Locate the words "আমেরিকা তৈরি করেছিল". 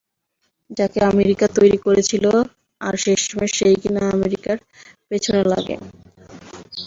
1.11-2.25